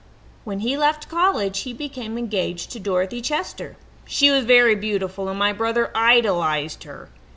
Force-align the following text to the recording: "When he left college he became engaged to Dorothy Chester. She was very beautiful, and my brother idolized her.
"When 0.45 0.61
he 0.61 0.77
left 0.77 1.09
college 1.09 1.59
he 1.59 1.73
became 1.73 2.17
engaged 2.17 2.71
to 2.71 2.79
Dorothy 2.79 3.21
Chester. 3.21 3.77
She 4.03 4.31
was 4.31 4.45
very 4.45 4.73
beautiful, 4.73 5.29
and 5.29 5.37
my 5.37 5.53
brother 5.53 5.91
idolized 5.95 6.85
her. 6.85 7.09